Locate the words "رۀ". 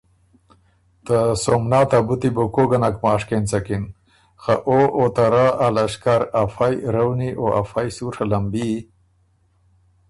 5.33-5.45